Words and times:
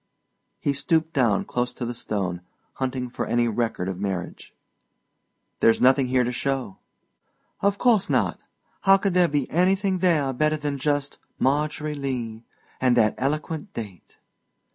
He 0.59 0.73
stooped 0.73 1.13
down 1.13 1.45
close 1.45 1.75
to 1.75 1.85
the 1.85 1.93
stone, 1.93 2.41
hunting 2.73 3.07
for 3.07 3.27
any 3.27 3.47
record 3.47 3.87
of 3.87 3.99
marriage. 3.99 4.51
"There's 5.59 5.79
nothing 5.79 6.07
here 6.07 6.23
to 6.23 6.31
show." 6.31 6.79
"Of 7.59 7.77
course 7.77 8.09
not. 8.09 8.39
How 8.81 8.97
could 8.97 9.13
there 9.13 9.27
be 9.27 9.47
anything 9.51 9.99
there 9.99 10.33
better 10.33 10.57
than 10.57 10.79
just 10.79 11.19
'Margery 11.37 11.93
Lee,' 11.93 12.43
and 12.79 12.97
that 12.97 13.13
eloquent 13.19 13.75
date?" 13.75 14.17